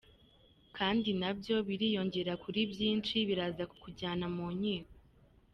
Kandi 0.77 1.09
na 1.21 1.31
byo 1.37 1.55
biriyongera 1.67 2.33
kuri 2.43 2.59
byinshi 2.71 3.15
biraza 3.27 3.63
kukujyana 3.71 4.25
mu 4.35 4.45
nkiko. 4.57 4.93